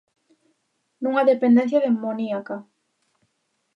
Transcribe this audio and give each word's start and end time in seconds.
Nunha 1.01 1.27
dependencia 1.31 1.83
demoníaca. 1.85 2.55